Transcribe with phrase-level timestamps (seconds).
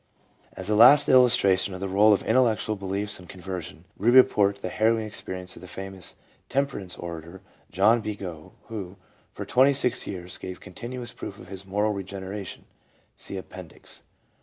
[0.53, 4.63] As a last illustration of the r61e of intellectual beliefs in con version, we report
[4.63, 6.15] the harrowing experience of the famous
[6.49, 8.15] tem perance orator, John B.
[8.15, 8.95] Gough, who,
[9.31, 12.65] for twenty six years, gave continuous proof of his moral regeneration
[13.15, 14.01] (see appendix).